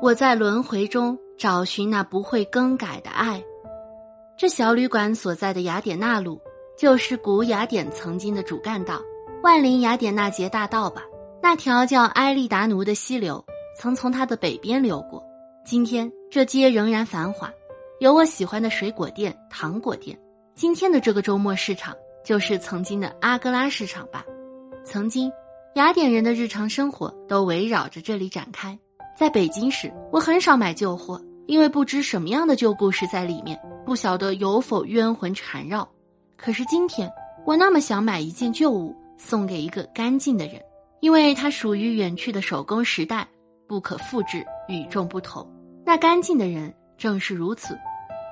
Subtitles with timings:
[0.00, 3.42] 我在轮回中找寻那不会更改的爱。
[4.36, 6.40] 这小旅馆所在的雅典娜路，
[6.78, 9.00] 就是古雅典曾经的主干道——
[9.42, 11.02] 万灵雅典娜节大道吧？
[11.42, 13.44] 那条叫埃利达奴的溪流，
[13.76, 15.20] 曾从它的北边流过。
[15.64, 17.52] 今天这街仍然繁华，
[17.98, 20.16] 有我喜欢的水果店、糖果店。
[20.54, 21.92] 今天的这个周末市场，
[22.24, 24.24] 就是曾经的阿格拉市场吧？
[24.84, 25.32] 曾经，
[25.74, 28.78] 雅典人的日常生活都围绕着这里展开。
[29.18, 35.88] 在北京时，我很少买旧货，因为不知什么样的旧故事在里面，不晓得有否冤魂缠绕。
[36.36, 37.10] 可是今天，
[37.44, 40.62] 我那么想买一件旧物送给一个干净的人，
[41.00, 43.26] 因为它属于远去的手工时代，
[43.66, 45.44] 不可复制，与众不同。
[45.84, 47.76] 那干净的人正是如此。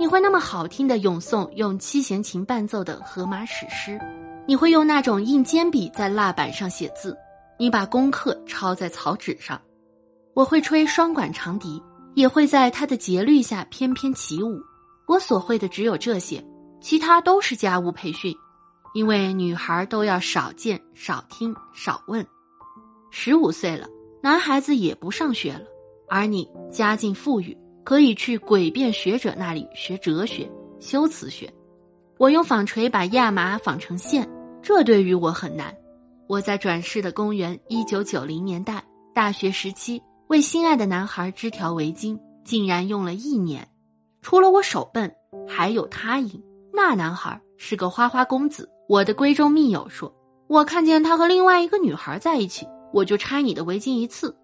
[0.00, 4.00] 你会那么好听的咏诵用七弦琴伴奏的荷马史诗，
[4.48, 7.16] 你会用那种硬尖笔在蜡板上写字，
[7.56, 9.62] 你把功课抄在草纸上。
[10.34, 11.82] 我会吹双管长笛，
[12.14, 14.60] 也会在它的节律下翩翩起舞。
[15.06, 16.42] 我所会的只有这些，
[16.80, 18.34] 其他都是家务培训。
[18.94, 22.26] 因为女孩都要少见、少听、少问。
[23.10, 23.88] 十五岁了，
[24.22, 25.62] 男孩子也不上学了，
[26.10, 31.50] 而你家境富裕，可以去诡辩学者那里学哲学、修辞学。
[32.18, 34.28] 我用纺锤把亚麻纺成线，
[34.62, 35.74] 这对于我很难。
[36.28, 40.02] 我在转世的公元一九九零年代大学时期。
[40.32, 43.68] 为心爱的男孩织条围巾，竟然用了一年。
[44.22, 45.14] 除了我手笨，
[45.46, 46.42] 还有他赢。
[46.72, 48.66] 那男孩是个花花公子。
[48.88, 50.10] 我的闺中密友说，
[50.48, 54.34] 我看见他和另外一个女孩在一起，我就拆你的围巾一次。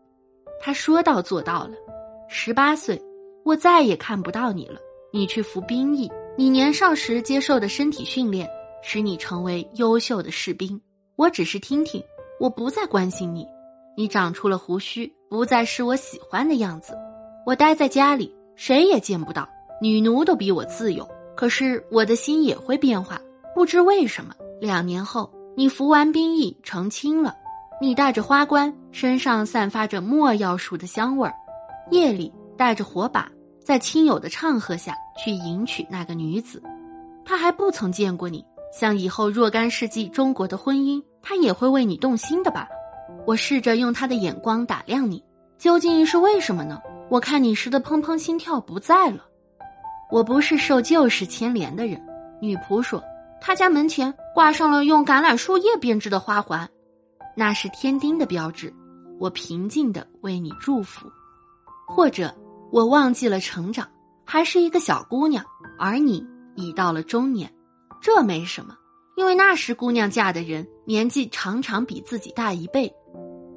[0.61, 1.71] 他说到做到了。
[2.29, 3.03] 十八岁，
[3.43, 4.79] 我再也看不到你了。
[5.11, 8.47] 你去服兵役，你年少时接受的身体训练，
[8.83, 10.79] 使你成为优秀的士兵。
[11.17, 12.05] 我只是听听，
[12.39, 13.47] 我不再关心你。
[13.99, 16.97] 你长出了胡须，不再是我喜欢的样子。
[17.45, 19.49] 我待在家里，谁也见不到。
[19.83, 21.05] 女奴都比我自由，
[21.37, 23.21] 可是我的心也会变化。
[23.57, 27.35] 不知为什么，两年后，你服完兵役成亲了。
[27.81, 31.35] 你戴着花冠，身上散发着没药树的香味儿。
[31.91, 33.29] 夜里带着火把，
[33.65, 36.63] 在亲友的唱和下去迎娶那个女子。
[37.25, 42.69] 他还不曾见过你，像以后若干世纪中国的婚姻，他也会为你动心的吧。
[43.27, 45.23] 我试着用他的眼光打量你，
[45.59, 46.81] 究竟是为什么呢？
[47.11, 49.25] 我看你时的砰砰心跳不在了。
[50.11, 52.03] 我不是受旧事牵连的人。
[52.41, 53.03] 女仆说，
[53.41, 56.69] 他家门前挂上了用橄榄树叶编织的花环，
[57.35, 58.73] 那是天丁的标志。
[59.19, 61.11] 我平静的为你祝福。
[61.87, 62.35] 或者
[62.71, 63.89] 我忘记了成长，
[64.25, 65.45] 还是一个小姑娘，
[65.79, 66.25] 而你
[66.55, 67.53] 已到了中年，
[68.01, 68.77] 这没什么。
[69.19, 72.89] 因为那时姑娘嫁的人年纪常常比自己大一倍，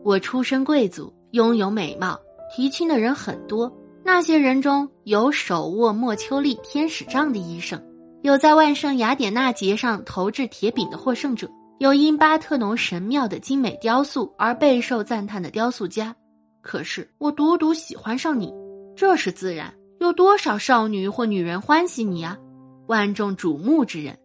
[0.03, 2.19] 我出身贵族，拥有美貌，
[2.51, 3.71] 提亲的人很多。
[4.03, 7.79] 那些人中有手握莫丘利天使杖的医生，
[8.23, 11.47] 有在万圣雅典娜节上投掷铁饼的获胜者，
[11.77, 16.15] 有因巴特农神庙的精美雕塑而备受赞叹的雕塑家。
[16.63, 18.51] 可是我独独喜欢上你，
[18.95, 19.71] 这是自然。
[19.99, 22.35] 有多少少女或女人欢喜你啊？
[22.87, 24.17] 万众瞩目之人。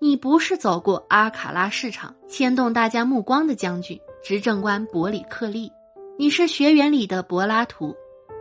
[0.00, 5.68] 你不是走过阿卡拉市场牵动大家目光的将军、执政官伯里克利，
[6.16, 7.92] 你是学园里的柏拉图。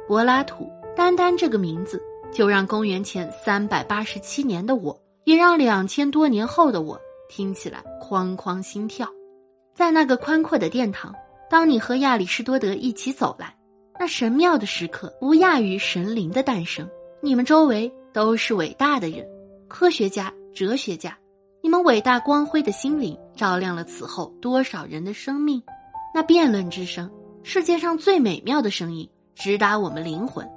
[0.08, 2.00] 柏拉图，单单这个名字
[2.32, 9.10] 就让公元前三百八十七年的我，也让两千多年后的我听起来哐哐心跳。
[9.74, 11.12] 在那个宽阔的殿堂，
[11.50, 13.58] 当你和亚里士多德一起走来，
[14.00, 16.88] 那神妙的时刻不亚于神灵的诞生。
[17.20, 19.28] 你们周围都是伟大的人，
[19.68, 21.18] 科学家、哲学家。
[21.68, 25.62] 你们伟大光辉的心灵照亮了此后多少人的生命？
[26.14, 27.12] 那辩论之声，
[27.44, 30.50] 世界上最美妙的声音，直达我们灵魂。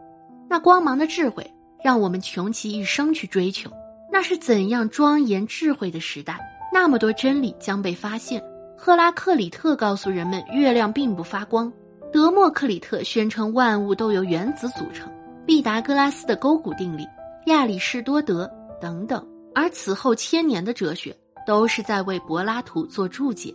[0.48, 1.44] 那光芒的智慧，
[1.82, 3.68] 让我们穷其一生去追求。
[4.12, 6.38] 那是怎样庄严智慧的时代？
[6.72, 8.40] 那么多真理将被发现。
[8.78, 11.68] 赫拉克里特告诉人们，月亮并不发光；
[12.12, 15.08] 德谟克里特宣称万物都由原子组成；
[15.44, 17.02] 毕达哥拉斯的勾股定理；
[17.46, 18.48] 亚里士多德
[18.80, 19.26] 等等。
[19.54, 21.16] 而此后千年的哲学
[21.46, 23.54] 都是在为柏拉图做注解，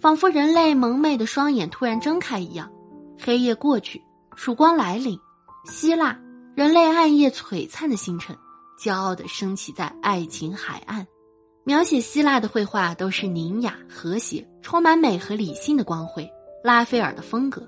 [0.00, 2.70] 仿佛人类蒙昧的双眼突然睁开一样。
[3.20, 4.02] 黑夜过去，
[4.36, 5.18] 曙光来临，
[5.64, 6.18] 希腊
[6.54, 8.36] 人类暗夜璀璨的星辰，
[8.80, 11.06] 骄傲地升起在爱琴海岸。
[11.64, 16.28] 描写希腊的绘画都是宁雅和谐，充满美和理性的光辉，
[16.64, 17.62] 拉斐尔的风格。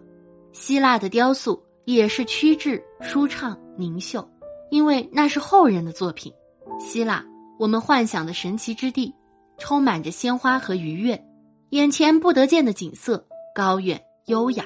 [0.52, 4.26] 希腊的雕塑也是曲致舒畅凝秀，
[4.70, 6.32] 因为那是后人的作品。
[6.78, 7.25] 希腊。
[7.60, 9.14] 我们幻想的神奇之地，
[9.58, 11.22] 充满着鲜花和愉悦，
[11.68, 13.22] 眼前不得见的景色，
[13.54, 14.64] 高远优雅，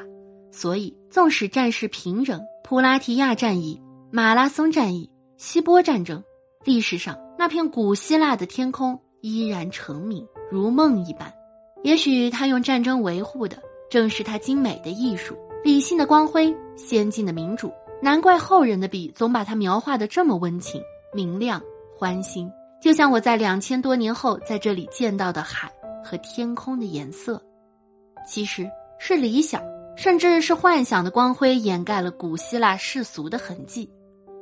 [0.53, 3.83] 所以，纵使战事平整，普拉提亚战役、
[4.13, 6.23] 马拉松战役、希波战争，
[6.65, 11.35] 历史上那片古希腊的天空依然澄明如梦一般。
[11.83, 13.59] 也许他用战争维护的
[13.91, 17.73] 正是他精美的艺术、理性的光辉、先进的民主。
[18.01, 20.81] 难怪后人的笔总把它描画的这么温情、
[21.13, 21.61] 明亮、
[21.99, 22.49] 欢欣，
[22.81, 25.71] 就像我在两千多年后在这里见到的海
[26.05, 27.43] 和天空的颜色。
[28.27, 29.63] 其实是理想，
[29.97, 33.91] 甚至是幻想的光辉掩盖了古希腊世俗的痕迹。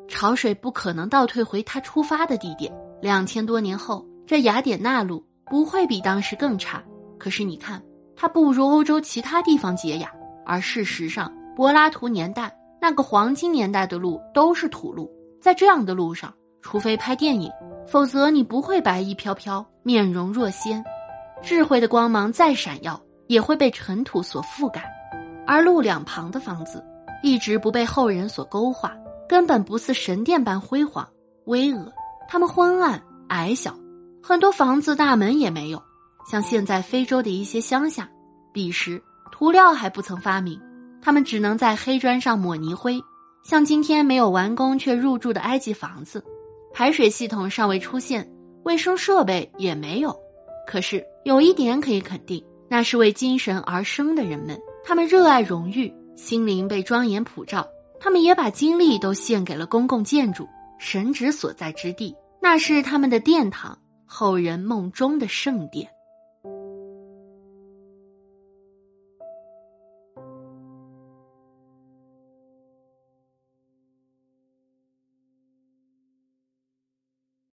[0.09, 2.73] 潮水不可能倒退回它出发的地点。
[3.01, 6.83] 两千多年后，这雅典娜路不会比当时更差。
[7.19, 7.83] 可是你看，
[8.17, 10.13] 它不如欧洲其他地方洁雅。
[10.45, 12.57] 而事实上，柏拉图年代。
[12.81, 15.09] 那个黄金年代的路都是土路，
[15.41, 17.49] 在这样的路上，除非拍电影，
[17.87, 20.85] 否则你不会白衣飘飘、面容若仙。
[21.43, 24.85] 智慧的光芒再闪耀，也会被尘土所覆盖。
[25.47, 26.85] 而路两旁的房子，
[27.23, 28.97] 一直不被后人所勾画，
[29.29, 31.09] 根本不似神殿般辉煌
[31.47, 31.91] 巍峨。
[32.29, 33.75] 它们昏暗矮小，
[34.23, 35.83] 很多房子大门也没有，
[36.31, 38.09] 像现在非洲的一些乡下。
[38.53, 40.61] 彼时涂料还不曾发明。
[41.05, 43.03] 他们只能在黑砖上抹泥灰，
[43.43, 46.25] 像今天没有完工却入住的埃及房子，
[46.73, 48.29] 排水系统尚未出现，
[48.65, 50.17] 卫生设备也没有。
[50.67, 57.69] 可是有一点可以肯定，那是为精神而生的人们，他们热爱荣誉，心灵被庄严普照，
[58.01, 60.49] 他们也把精力都献给了公共建筑，
[60.79, 65.89] 神职所在之地，那是他们的殿堂，后人梦中的圣殿。